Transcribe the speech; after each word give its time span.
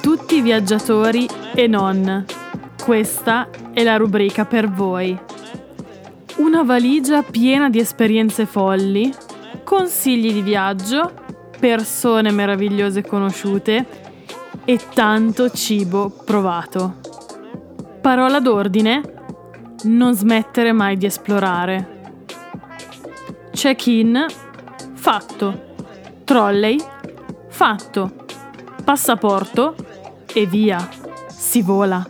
tutti 0.00 0.36
i 0.36 0.40
viaggiatori 0.40 1.28
e 1.54 1.66
non. 1.66 2.24
Questa 2.82 3.48
è 3.72 3.82
la 3.82 3.96
rubrica 3.96 4.44
per 4.44 4.70
voi. 4.70 5.18
Una 6.36 6.62
valigia 6.62 7.22
piena 7.22 7.68
di 7.68 7.78
esperienze 7.78 8.46
folli, 8.46 9.12
consigli 9.64 10.32
di 10.32 10.42
viaggio, 10.42 11.12
persone 11.58 12.30
meravigliose 12.30 13.02
conosciute 13.02 13.86
e 14.64 14.78
tanto 14.94 15.50
cibo 15.50 16.10
provato. 16.24 16.96
Parola 18.00 18.40
d'ordine? 18.40 19.00
Non 19.84 20.14
smettere 20.14 20.72
mai 20.72 20.96
di 20.96 21.06
esplorare. 21.06 21.96
Check-in? 23.50 24.26
Fatto. 24.94 25.66
Trolley? 26.24 26.78
Fatto. 27.48 28.27
Passaporto? 28.84 29.74
E 30.32 30.46
via. 30.46 30.78
Si 31.28 31.62
vola. 31.62 32.06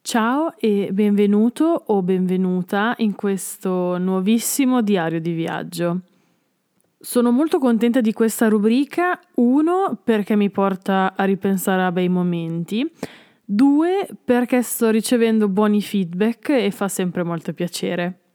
Ciao 0.00 0.54
e 0.58 0.90
benvenuto 0.92 1.64
o 1.86 2.02
benvenuta 2.02 2.94
in 2.98 3.14
questo 3.16 3.98
nuovissimo 3.98 4.80
diario 4.80 5.20
di 5.20 5.32
viaggio. 5.32 6.02
Sono 6.98 7.30
molto 7.32 7.58
contenta 7.58 8.00
di 8.00 8.12
questa 8.12 8.48
rubrica, 8.48 9.18
uno 9.34 9.98
perché 10.02 10.36
mi 10.36 10.50
porta 10.50 11.14
a 11.16 11.24
ripensare 11.24 11.82
a 11.82 11.92
bei 11.92 12.08
momenti, 12.08 12.88
due 13.44 14.08
perché 14.24 14.62
sto 14.62 14.90
ricevendo 14.90 15.48
buoni 15.48 15.82
feedback 15.82 16.50
e 16.50 16.70
fa 16.70 16.88
sempre 16.88 17.24
molto 17.24 17.52
piacere. 17.52 18.25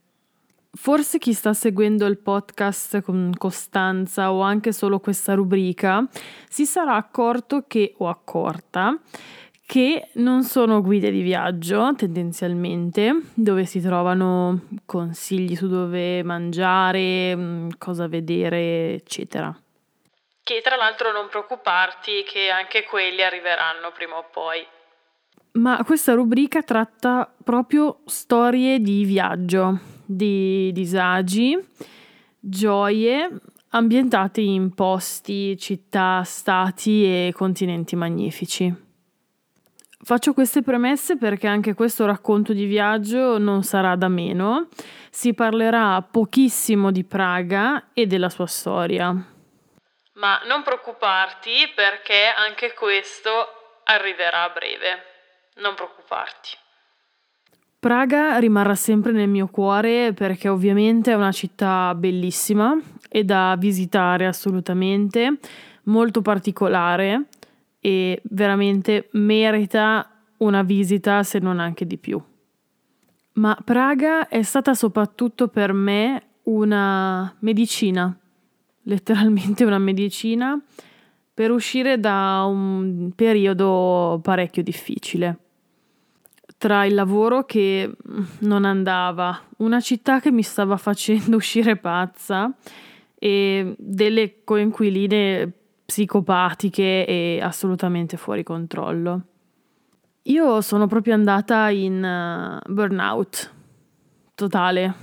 Forse 0.73 1.17
chi 1.17 1.33
sta 1.33 1.53
seguendo 1.53 2.05
il 2.05 2.17
podcast 2.17 3.01
con 3.01 3.33
costanza 3.37 4.31
o 4.31 4.41
anche 4.41 4.71
solo 4.71 4.99
questa 4.99 5.33
rubrica 5.33 6.07
si 6.47 6.65
sarà 6.65 6.95
accorto 6.95 7.65
che 7.67 7.93
o 7.97 8.07
accorta 8.07 8.97
che 9.71 10.09
non 10.15 10.43
sono 10.43 10.81
guide 10.81 11.11
di 11.11 11.21
viaggio 11.21 11.93
tendenzialmente, 11.95 13.21
dove 13.33 13.63
si 13.63 13.79
trovano 13.79 14.67
consigli 14.85 15.55
su 15.55 15.69
dove 15.69 16.23
mangiare, 16.23 17.33
mm, 17.33 17.69
cosa 17.77 18.07
vedere, 18.09 18.95
eccetera. 18.95 19.57
Che 20.43 20.61
tra 20.61 20.75
l'altro 20.75 21.13
non 21.13 21.29
preoccuparti 21.29 22.23
che 22.23 22.49
anche 22.49 22.83
quelli 22.83 23.21
arriveranno 23.21 23.91
prima 23.93 24.17
o 24.17 24.25
poi. 24.29 24.65
Ma 25.53 25.81
questa 25.85 26.15
rubrica 26.15 26.63
tratta 26.63 27.29
proprio 27.41 27.99
storie 28.05 28.79
di 28.81 29.05
viaggio, 29.05 29.79
di 30.05 30.71
disagi, 30.73 31.57
gioie 32.39 33.29
ambientate 33.69 34.41
in 34.41 34.73
posti, 34.73 35.57
città, 35.57 36.23
stati 36.23 37.03
e 37.03 37.33
continenti 37.33 37.95
magnifici. 37.95 38.89
Faccio 40.03 40.33
queste 40.33 40.63
premesse 40.63 41.15
perché 41.15 41.45
anche 41.45 41.75
questo 41.75 42.07
racconto 42.07 42.53
di 42.53 42.65
viaggio 42.65 43.37
non 43.37 43.61
sarà 43.63 43.95
da 43.95 44.07
meno. 44.07 44.67
Si 45.11 45.33
parlerà 45.33 46.01
pochissimo 46.01 46.91
di 46.91 47.03
Praga 47.03 47.89
e 47.93 48.07
della 48.07 48.29
sua 48.29 48.47
storia. 48.47 49.13
Ma 50.13 50.41
non 50.47 50.63
preoccuparti 50.63 51.71
perché 51.75 52.33
anche 52.35 52.73
questo 52.73 53.29
arriverà 53.83 54.43
a 54.43 54.49
breve. 54.49 55.03
Non 55.57 55.75
preoccuparti. 55.75 56.60
Praga 57.81 58.37
rimarrà 58.37 58.75
sempre 58.75 59.11
nel 59.11 59.27
mio 59.27 59.47
cuore 59.47 60.13
perché 60.13 60.47
ovviamente 60.47 61.13
è 61.13 61.15
una 61.15 61.31
città 61.31 61.95
bellissima 61.95 62.79
e 63.09 63.23
da 63.23 63.55
visitare 63.57 64.27
assolutamente, 64.27 65.39
molto 65.85 66.21
particolare 66.21 67.25
e 67.79 68.21
veramente 68.25 69.09
merita 69.13 70.07
una 70.37 70.61
visita 70.61 71.23
se 71.23 71.39
non 71.39 71.59
anche 71.59 71.87
di 71.87 71.97
più. 71.97 72.21
Ma 73.33 73.57
Praga 73.65 74.27
è 74.27 74.43
stata 74.43 74.75
soprattutto 74.75 75.47
per 75.47 75.73
me 75.73 76.21
una 76.43 77.35
medicina, 77.39 78.15
letteralmente 78.83 79.65
una 79.65 79.79
medicina, 79.79 80.55
per 81.33 81.49
uscire 81.49 81.99
da 81.99 82.43
un 82.47 83.11
periodo 83.15 84.19
parecchio 84.21 84.61
difficile. 84.61 85.37
Tra 86.61 86.85
il 86.85 86.93
lavoro 86.93 87.43
che 87.43 87.91
non 88.41 88.65
andava, 88.65 89.35
una 89.57 89.79
città 89.79 90.19
che 90.19 90.29
mi 90.29 90.43
stava 90.43 90.77
facendo 90.77 91.35
uscire 91.37 91.75
pazza 91.75 92.53
e 93.17 93.73
delle 93.79 94.43
coinquiline 94.43 95.51
psicopatiche 95.83 97.07
e 97.07 97.39
assolutamente 97.41 98.15
fuori 98.15 98.43
controllo. 98.43 99.21
Io 100.21 100.61
sono 100.61 100.85
proprio 100.85 101.15
andata 101.15 101.69
in 101.69 102.61
uh, 102.63 102.71
burnout 102.71 103.51
totale. 104.35 104.93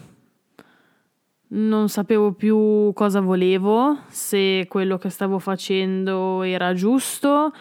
Non 1.49 1.89
sapevo 1.89 2.35
più 2.35 2.93
cosa 2.93 3.21
volevo, 3.21 4.03
se 4.07 4.67
quello 4.69 4.97
che 4.97 5.11
stavo 5.11 5.41
facendo 5.41 6.43
era 6.43 6.73
giusto 6.73 7.53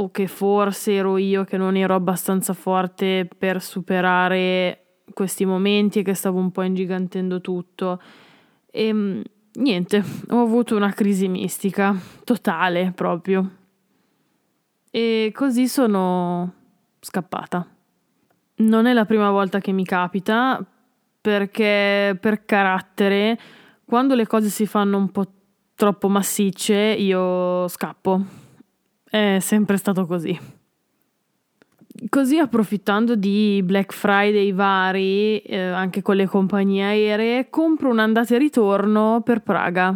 o 0.00 0.10
che 0.10 0.26
forse 0.26 0.94
ero 0.94 1.18
io 1.18 1.44
che 1.44 1.58
non 1.58 1.76
ero 1.76 1.94
abbastanza 1.94 2.54
forte 2.54 3.28
per 3.36 3.60
superare 3.60 5.02
questi 5.12 5.44
momenti 5.44 5.98
e 5.98 6.02
che 6.02 6.14
stavo 6.14 6.38
un 6.38 6.50
po' 6.50 6.62
ingigantendo 6.62 7.42
tutto. 7.42 8.00
E 8.70 8.86
ehm, 8.86 9.22
niente, 9.54 10.02
ho 10.30 10.40
avuto 10.40 10.74
una 10.74 10.92
crisi 10.92 11.28
mistica, 11.28 11.94
totale 12.24 12.92
proprio. 12.94 13.56
E 14.90 15.30
così 15.34 15.68
sono 15.68 16.52
scappata. 16.98 17.66
Non 18.56 18.86
è 18.86 18.94
la 18.94 19.04
prima 19.04 19.30
volta 19.30 19.60
che 19.60 19.72
mi 19.72 19.84
capita, 19.84 20.64
perché 21.20 22.16
per 22.18 22.46
carattere, 22.46 23.38
quando 23.84 24.14
le 24.14 24.26
cose 24.26 24.48
si 24.48 24.64
fanno 24.64 24.96
un 24.96 25.10
po' 25.10 25.26
troppo 25.74 26.08
massicce, 26.08 26.74
io 26.74 27.68
scappo. 27.68 28.39
È 29.10 29.38
sempre 29.40 29.76
stato 29.76 30.06
così. 30.06 30.38
Così 32.08 32.38
approfittando 32.38 33.16
di 33.16 33.60
Black 33.64 33.92
Friday 33.92 34.52
vari, 34.52 35.40
eh, 35.40 35.58
anche 35.58 36.00
con 36.00 36.14
le 36.14 36.28
compagnie 36.28 36.84
aeree, 36.84 37.50
compro 37.50 37.90
un'andata 37.90 38.36
e 38.36 38.38
ritorno 38.38 39.20
per 39.24 39.42
Praga. 39.42 39.92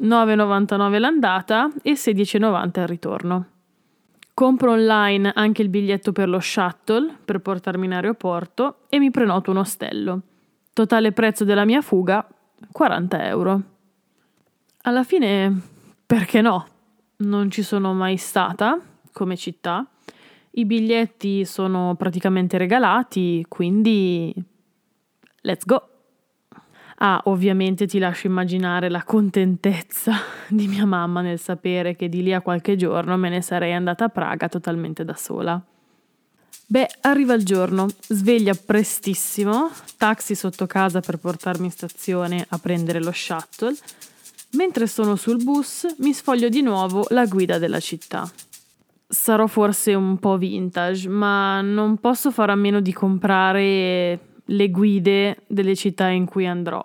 9,99 0.00 0.98
l'andata 1.00 1.72
e 1.82 1.94
16,90 1.94 2.80
il 2.82 2.86
ritorno. 2.86 3.46
Compro 4.32 4.70
online 4.70 5.32
anche 5.34 5.62
il 5.62 5.68
biglietto 5.68 6.12
per 6.12 6.28
lo 6.28 6.38
shuttle 6.38 7.16
per 7.24 7.40
portarmi 7.40 7.86
in 7.86 7.94
aeroporto 7.94 8.82
e 8.88 9.00
mi 9.00 9.10
prenoto 9.10 9.50
un 9.50 9.56
ostello. 9.56 10.20
Totale 10.72 11.10
prezzo 11.10 11.42
della 11.42 11.64
mia 11.64 11.80
fuga 11.80 12.24
40 12.70 13.26
euro. 13.26 13.60
Alla 14.82 15.02
fine, 15.02 15.60
perché 16.06 16.40
no? 16.40 16.74
Non 17.18 17.50
ci 17.50 17.62
sono 17.62 17.94
mai 17.94 18.16
stata 18.16 18.78
come 19.12 19.36
città 19.36 19.88
i 20.58 20.64
biglietti 20.64 21.44
sono 21.44 21.94
praticamente 21.96 22.56
regalati, 22.56 23.44
quindi 23.46 24.34
let's 25.42 25.66
go. 25.66 25.88
Ah, 26.98 27.20
ovviamente 27.24 27.86
ti 27.86 27.98
lascio 27.98 28.26
immaginare 28.26 28.88
la 28.88 29.04
contentezza 29.04 30.14
di 30.48 30.66
mia 30.66 30.86
mamma 30.86 31.20
nel 31.20 31.38
sapere 31.38 31.94
che 31.94 32.08
di 32.08 32.22
lì 32.22 32.32
a 32.32 32.40
qualche 32.40 32.74
giorno 32.76 33.18
me 33.18 33.28
ne 33.28 33.42
sarei 33.42 33.74
andata 33.74 34.04
a 34.04 34.08
Praga 34.08 34.48
totalmente 34.48 35.04
da 35.04 35.14
sola. 35.14 35.62
Beh, 36.68 36.88
arriva 37.02 37.34
il 37.34 37.44
giorno, 37.44 37.86
sveglia 38.00 38.54
prestissimo, 38.54 39.70
taxi 39.98 40.34
sotto 40.34 40.66
casa 40.66 41.00
per 41.00 41.18
portarmi 41.18 41.66
in 41.66 41.70
stazione 41.70 42.46
a 42.48 42.58
prendere 42.58 43.02
lo 43.02 43.12
shuttle. 43.12 43.76
Mentre 44.56 44.86
sono 44.86 45.16
sul 45.16 45.42
bus 45.42 45.86
mi 45.98 46.12
sfoglio 46.12 46.48
di 46.48 46.62
nuovo 46.62 47.04
la 47.10 47.26
guida 47.26 47.58
della 47.58 47.80
città 47.80 48.28
sarò 49.08 49.46
forse 49.46 49.94
un 49.94 50.18
po' 50.18 50.36
vintage, 50.36 51.08
ma 51.08 51.60
non 51.60 51.98
posso 51.98 52.30
fare 52.30 52.52
a 52.52 52.56
meno 52.56 52.80
di 52.80 52.92
comprare 52.92 54.18
le 54.44 54.70
guide 54.70 55.42
delle 55.46 55.74
città 55.76 56.08
in 56.08 56.24
cui 56.24 56.46
andrò. 56.46 56.84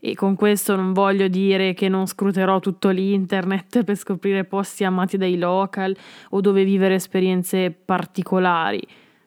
E 0.00 0.14
con 0.14 0.34
questo 0.34 0.76
non 0.76 0.92
voglio 0.92 1.28
dire 1.28 1.72
che 1.72 1.88
non 1.88 2.06
scruterò 2.06 2.60
tutto 2.60 2.90
l'internet 2.90 3.82
per 3.84 3.96
scoprire 3.96 4.44
posti 4.44 4.84
amati 4.84 5.16
dai 5.16 5.38
local 5.38 5.96
o 6.30 6.40
dove 6.40 6.64
vivere 6.64 6.94
esperienze 6.96 7.70
particolari. 7.70 8.82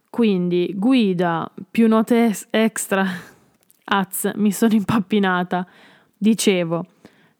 Quindi 0.09 0.71
guida 0.75 1.49
più 1.69 1.87
note 1.87 2.35
extra. 2.49 3.05
Az, 3.89 4.31
mi 4.35 4.51
sono 4.51 4.73
impappinata. 4.73 5.65
Dicevo, 6.15 6.85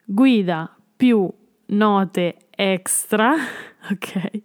guida 0.09 0.73
più 0.95 1.29
note 1.65 2.37
extra, 2.49 3.33
ok? 3.91 4.43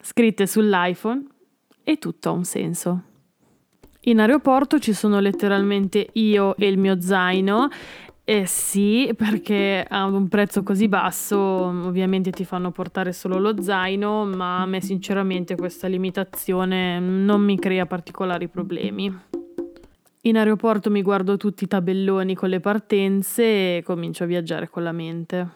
scritte 0.00 0.46
sull'iPhone 0.46 1.26
e 1.82 1.98
tutto 1.98 2.28
ha 2.28 2.32
un 2.32 2.44
senso. 2.44 3.02
In 4.02 4.20
aeroporto 4.20 4.78
ci 4.78 4.94
sono 4.94 5.18
letteralmente 5.18 6.08
io 6.12 6.56
e 6.56 6.68
il 6.68 6.78
mio 6.78 7.00
zaino. 7.00 7.68
Eh 8.24 8.46
sì, 8.46 9.10
perché 9.16 9.84
a 9.88 10.04
un 10.04 10.28
prezzo 10.28 10.62
così 10.62 10.86
basso 10.86 11.38
ovviamente 11.38 12.30
ti 12.30 12.44
fanno 12.44 12.70
portare 12.70 13.12
solo 13.12 13.38
lo 13.38 13.60
zaino, 13.60 14.24
ma 14.26 14.60
a 14.60 14.66
me 14.66 14.80
sinceramente 14.80 15.56
questa 15.56 15.88
limitazione 15.88 17.00
non 17.00 17.42
mi 17.42 17.58
crea 17.58 17.86
particolari 17.86 18.48
problemi. 18.48 19.37
In 20.22 20.36
aeroporto 20.36 20.90
mi 20.90 21.02
guardo 21.02 21.36
tutti 21.36 21.64
i 21.64 21.68
tabelloni 21.68 22.34
con 22.34 22.48
le 22.48 22.58
partenze 22.58 23.76
e 23.76 23.82
comincio 23.84 24.24
a 24.24 24.26
viaggiare 24.26 24.68
con 24.68 24.82
la 24.82 24.92
mente. 24.92 25.48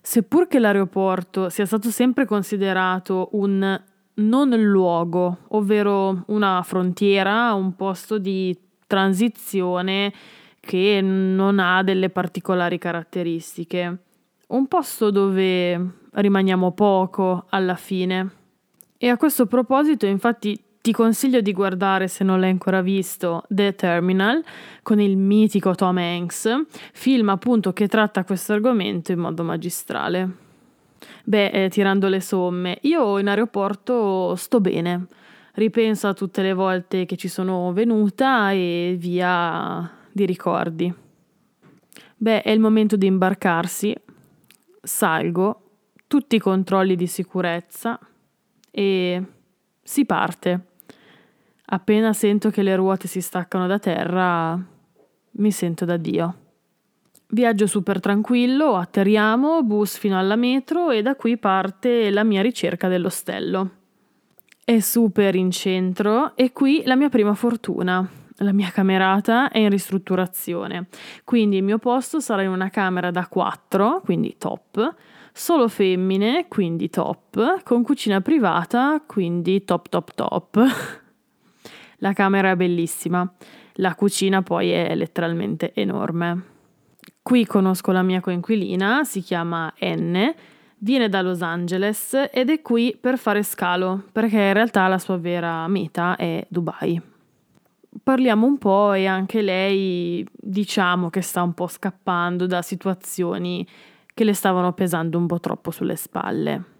Seppur 0.00 0.46
che 0.46 0.60
l'aeroporto 0.60 1.48
sia 1.48 1.66
stato 1.66 1.90
sempre 1.90 2.24
considerato 2.24 3.30
un 3.32 3.80
non 4.14 4.50
luogo, 4.50 5.38
ovvero 5.48 6.24
una 6.26 6.62
frontiera, 6.62 7.54
un 7.54 7.74
posto 7.74 8.18
di 8.18 8.56
transizione 8.86 10.12
che 10.60 11.00
non 11.02 11.58
ha 11.58 11.82
delle 11.82 12.10
particolari 12.10 12.78
caratteristiche. 12.78 13.98
Un 14.48 14.68
posto 14.68 15.10
dove 15.10 15.90
rimaniamo 16.12 16.72
poco 16.72 17.46
alla 17.48 17.74
fine. 17.74 18.30
E 18.96 19.08
a 19.08 19.16
questo 19.16 19.46
proposito, 19.46 20.06
infatti, 20.06 20.56
ti 20.82 20.92
consiglio 20.92 21.40
di 21.40 21.52
guardare, 21.52 22.08
se 22.08 22.24
non 22.24 22.40
l'hai 22.40 22.50
ancora 22.50 22.82
visto, 22.82 23.44
The 23.48 23.76
Terminal 23.76 24.42
con 24.82 24.98
il 24.98 25.16
mitico 25.16 25.76
Tom 25.76 25.96
Hanks, 25.96 26.64
film 26.92 27.28
appunto 27.28 27.72
che 27.72 27.86
tratta 27.86 28.24
questo 28.24 28.52
argomento 28.52 29.12
in 29.12 29.20
modo 29.20 29.44
magistrale. 29.44 30.28
Beh, 31.24 31.50
eh, 31.50 31.68
tirando 31.68 32.08
le 32.08 32.20
somme, 32.20 32.78
io 32.82 33.18
in 33.18 33.28
aeroporto 33.28 34.34
sto 34.34 34.60
bene. 34.60 35.06
Ripenso 35.54 36.08
a 36.08 36.14
tutte 36.14 36.42
le 36.42 36.52
volte 36.52 37.04
che 37.04 37.16
ci 37.16 37.28
sono 37.28 37.72
venuta 37.72 38.50
e 38.50 38.96
via 38.98 39.88
di 40.10 40.26
ricordi. 40.26 40.92
Beh, 42.16 42.42
è 42.42 42.50
il 42.50 42.58
momento 42.58 42.96
di 42.96 43.06
imbarcarsi. 43.06 43.94
Salgo, 44.82 45.62
tutti 46.08 46.34
i 46.34 46.40
controlli 46.40 46.96
di 46.96 47.06
sicurezza 47.06 48.00
e 48.68 49.22
si 49.80 50.04
parte. 50.04 50.66
Appena 51.64 52.12
sento 52.12 52.50
che 52.50 52.62
le 52.62 52.76
ruote 52.76 53.08
si 53.08 53.20
staccano 53.20 53.66
da 53.66 53.78
terra, 53.78 54.60
mi 55.30 55.50
sento 55.50 55.84
da 55.84 55.96
Dio. 55.96 56.36
Viaggio 57.28 57.66
super 57.66 57.98
tranquillo, 57.98 58.74
atterriamo, 58.74 59.62
bus 59.62 59.96
fino 59.96 60.18
alla 60.18 60.36
metro 60.36 60.90
e 60.90 61.00
da 61.00 61.16
qui 61.16 61.38
parte 61.38 62.10
la 62.10 62.24
mia 62.24 62.42
ricerca 62.42 62.88
dell'ostello. 62.88 63.70
È 64.64 64.80
super 64.80 65.34
in 65.34 65.50
centro 65.50 66.36
e 66.36 66.52
qui 66.52 66.82
la 66.84 66.94
mia 66.94 67.08
prima 67.08 67.32
fortuna. 67.34 68.06
La 68.36 68.52
mia 68.52 68.70
camerata 68.70 69.50
è 69.50 69.58
in 69.58 69.70
ristrutturazione, 69.70 70.88
quindi 71.24 71.56
il 71.56 71.62
mio 71.62 71.78
posto 71.78 72.20
sarà 72.20 72.42
in 72.42 72.48
una 72.48 72.70
camera 72.70 73.10
da 73.10 73.26
4, 73.26 74.02
quindi 74.04 74.36
top, 74.36 74.94
solo 75.32 75.68
femmine, 75.68 76.46
quindi 76.48 76.90
top, 76.90 77.62
con 77.62 77.82
cucina 77.82 78.20
privata, 78.20 79.02
quindi 79.06 79.64
top 79.64 79.88
top 79.88 80.14
top. 80.14 81.00
La 82.02 82.12
camera 82.14 82.50
è 82.50 82.56
bellissima, 82.56 83.32
la 83.74 83.94
cucina 83.94 84.42
poi 84.42 84.70
è 84.70 84.92
letteralmente 84.96 85.72
enorme. 85.72 86.42
Qui 87.22 87.46
conosco 87.46 87.92
la 87.92 88.02
mia 88.02 88.20
coinquilina, 88.20 89.04
si 89.04 89.20
chiama 89.20 89.72
N, 89.80 90.34
viene 90.78 91.08
da 91.08 91.22
Los 91.22 91.42
Angeles 91.42 92.28
ed 92.32 92.50
è 92.50 92.60
qui 92.60 92.96
per 93.00 93.18
fare 93.18 93.44
scalo, 93.44 94.02
perché 94.10 94.36
in 94.36 94.52
realtà 94.52 94.88
la 94.88 94.98
sua 94.98 95.16
vera 95.16 95.68
meta 95.68 96.16
è 96.16 96.44
Dubai. 96.48 97.00
Parliamo 98.02 98.46
un 98.46 98.58
po' 98.58 98.94
e 98.94 99.06
anche 99.06 99.40
lei 99.40 100.26
diciamo 100.32 101.08
che 101.08 101.20
sta 101.20 101.44
un 101.44 101.54
po' 101.54 101.68
scappando 101.68 102.46
da 102.46 102.62
situazioni 102.62 103.64
che 104.12 104.24
le 104.24 104.34
stavano 104.34 104.72
pesando 104.72 105.18
un 105.18 105.28
po' 105.28 105.38
troppo 105.38 105.70
sulle 105.70 105.94
spalle. 105.94 106.71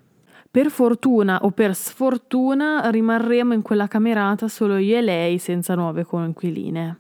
Per 0.53 0.71
fortuna 0.71 1.41
o 1.45 1.51
per 1.51 1.75
sfortuna 1.75 2.91
rimarremo 2.91 3.55
in 3.55 3.63
quella 3.63 3.89
camerata 3.89 4.49
solo 4.49 4.77
io 4.77 4.99
e 4.99 5.01
lei 5.01 5.39
senza 5.39 5.75
nuove 5.75 6.05
coinquiline 6.05 6.99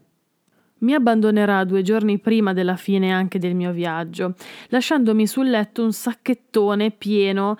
mi 0.82 0.94
abbandonerà 0.94 1.64
due 1.64 1.82
giorni 1.82 2.19
prima 2.19 2.52
della 2.52 2.76
fine 2.76 3.12
anche 3.12 3.38
del 3.38 3.54
mio 3.54 3.72
viaggio, 3.72 4.34
lasciandomi 4.69 5.26
sul 5.26 5.49
letto 5.49 5.82
un 5.82 5.93
sacchettone 5.93 6.90
pieno 6.90 7.56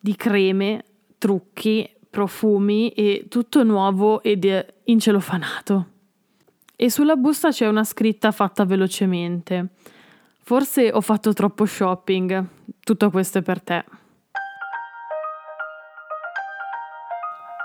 di 0.00 0.14
creme, 0.14 0.84
trucchi, 1.18 1.88
profumi 2.08 2.90
e 2.90 3.26
tutto 3.28 3.62
nuovo 3.64 4.22
ed 4.22 4.74
incelofanato. 4.84 5.86
E 6.76 6.90
sulla 6.90 7.16
busta 7.16 7.50
c'è 7.50 7.66
una 7.66 7.84
scritta 7.84 8.30
fatta 8.30 8.64
velocemente. 8.64 9.68
Forse 10.42 10.90
ho 10.92 11.00
fatto 11.00 11.32
troppo 11.32 11.66
shopping. 11.66 12.46
Tutto 12.80 13.10
questo 13.10 13.38
è 13.38 13.42
per 13.42 13.62
te. 13.62 13.84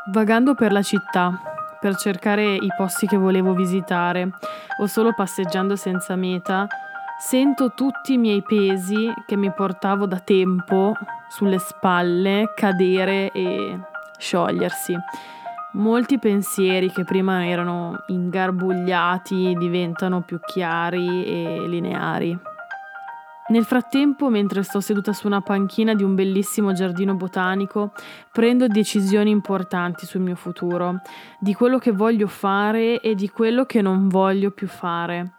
Vagando 0.07 0.53
per 0.53 0.71
la 0.71 0.83
città, 0.83 1.41
per 1.79 1.95
cercare 1.95 2.53
i 2.53 2.69
posti 2.77 3.07
che 3.07 3.17
volevo 3.17 3.53
visitare 3.53 4.29
o 4.79 4.85
solo 4.85 5.13
passeggiando 5.15 5.75
senza 5.75 6.15
meta, 6.15 6.67
sento 7.19 7.73
tutti 7.73 8.13
i 8.13 8.17
miei 8.19 8.43
pesi 8.43 9.11
che 9.25 9.35
mi 9.35 9.51
portavo 9.51 10.05
da 10.05 10.19
tempo 10.19 10.93
sulle 11.27 11.57
spalle 11.57 12.51
cadere 12.53 13.31
e 13.31 13.79
sciogliersi. 14.17 14.95
Molti 15.73 16.19
pensieri 16.19 16.91
che 16.91 17.03
prima 17.03 17.47
erano 17.47 18.03
ingarbugliati 18.05 19.55
diventano 19.57 20.21
più 20.21 20.39
chiari 20.39 21.25
e 21.25 21.67
lineari. 21.67 22.39
Nel 23.47 23.63
frattempo, 23.63 24.29
mentre 24.29 24.63
sto 24.63 24.79
seduta 24.79 25.13
su 25.13 25.27
una 25.27 25.39
panchina 25.39 25.93
di 25.93 26.01
un 26.01 26.15
bellissimo 26.15 26.73
giardino 26.73 27.13
botanico, 27.13 27.91
prendo 28.31 28.65
decisioni 28.65 29.29
importanti 29.29 30.07
sul 30.07 30.21
mio 30.21 30.35
futuro, 30.35 31.01
di 31.39 31.53
quello 31.53 31.77
che 31.77 31.91
voglio 31.91 32.25
fare 32.25 32.99
e 33.01 33.13
di 33.13 33.29
quello 33.29 33.65
che 33.65 33.83
non 33.83 34.07
voglio 34.07 34.49
più 34.49 34.67
fare. 34.67 35.33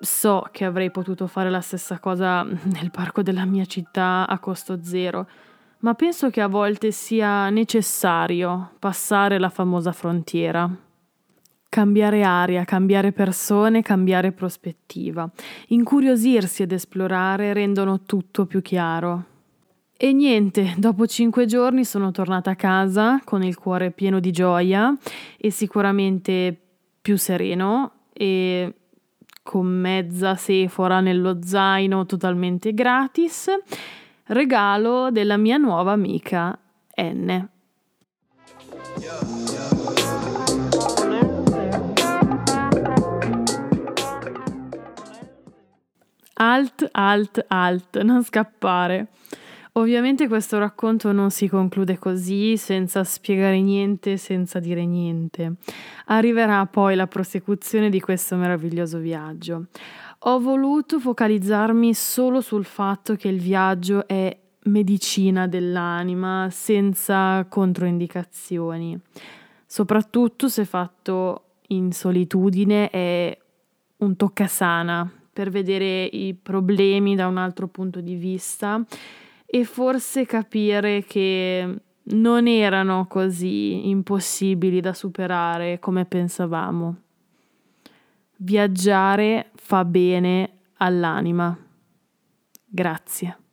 So 0.00 0.48
che 0.50 0.64
avrei 0.64 0.90
potuto 0.90 1.26
fare 1.26 1.50
la 1.50 1.60
stessa 1.60 1.98
cosa 1.98 2.42
nel 2.42 2.90
parco 2.90 3.20
della 3.20 3.44
mia 3.44 3.66
città 3.66 4.26
a 4.26 4.38
costo 4.38 4.82
zero, 4.82 5.28
ma 5.80 5.92
penso 5.92 6.30
che 6.30 6.40
a 6.40 6.48
volte 6.48 6.90
sia 6.90 7.50
necessario 7.50 8.70
passare 8.78 9.38
la 9.38 9.50
famosa 9.50 9.92
frontiera. 9.92 10.85
Cambiare 11.76 12.22
aria, 12.22 12.64
cambiare 12.64 13.12
persone, 13.12 13.82
cambiare 13.82 14.32
prospettiva. 14.32 15.30
Incuriosirsi 15.68 16.62
ed 16.62 16.72
esplorare 16.72 17.52
rendono 17.52 18.00
tutto 18.04 18.46
più 18.46 18.62
chiaro. 18.62 19.24
E 19.94 20.14
niente, 20.14 20.72
dopo 20.78 21.06
cinque 21.06 21.44
giorni 21.44 21.84
sono 21.84 22.12
tornata 22.12 22.52
a 22.52 22.56
casa 22.56 23.20
con 23.22 23.42
il 23.42 23.58
cuore 23.58 23.90
pieno 23.90 24.20
di 24.20 24.30
gioia 24.30 24.96
e 25.36 25.50
sicuramente 25.50 26.58
più 27.02 27.18
sereno 27.18 27.92
e 28.10 28.72
con 29.42 29.66
mezza 29.66 30.34
sefora 30.34 31.00
nello 31.00 31.40
zaino 31.42 32.06
totalmente 32.06 32.72
gratis, 32.72 33.48
regalo 34.28 35.10
della 35.10 35.36
mia 35.36 35.58
nuova 35.58 35.92
amica 35.92 36.58
N. 37.02 37.48
Alt, 46.56 46.88
alt, 46.92 47.44
alt, 47.48 48.00
non 48.02 48.24
scappare. 48.24 49.08
Ovviamente 49.72 50.26
questo 50.26 50.58
racconto 50.58 51.12
non 51.12 51.30
si 51.30 51.48
conclude 51.48 51.98
così, 51.98 52.56
senza 52.56 53.04
spiegare 53.04 53.60
niente, 53.60 54.16
senza 54.16 54.58
dire 54.58 54.86
niente. 54.86 55.56
Arriverà 56.06 56.64
poi 56.64 56.94
la 56.96 57.06
prosecuzione 57.06 57.90
di 57.90 58.00
questo 58.00 58.36
meraviglioso 58.36 58.96
viaggio. 58.96 59.66
Ho 60.20 60.40
voluto 60.40 60.98
focalizzarmi 60.98 61.92
solo 61.92 62.40
sul 62.40 62.64
fatto 62.64 63.16
che 63.16 63.28
il 63.28 63.38
viaggio 63.38 64.08
è 64.08 64.34
medicina 64.62 65.46
dell'anima, 65.46 66.48
senza 66.50 67.44
controindicazioni. 67.50 68.98
Soprattutto 69.66 70.48
se 70.48 70.64
fatto 70.64 71.42
in 71.68 71.92
solitudine 71.92 72.88
è 72.88 73.38
un 73.98 74.16
toccasana 74.16 75.10
per 75.36 75.50
vedere 75.50 76.04
i 76.04 76.32
problemi 76.32 77.14
da 77.14 77.26
un 77.26 77.36
altro 77.36 77.68
punto 77.68 78.00
di 78.00 78.14
vista 78.14 78.82
e 79.44 79.64
forse 79.64 80.24
capire 80.24 81.04
che 81.04 81.80
non 82.02 82.46
erano 82.46 83.06
così 83.06 83.86
impossibili 83.90 84.80
da 84.80 84.94
superare 84.94 85.78
come 85.78 86.06
pensavamo. 86.06 86.96
Viaggiare 88.36 89.50
fa 89.56 89.84
bene 89.84 90.52
all'anima. 90.78 91.54
Grazie. 92.64 93.45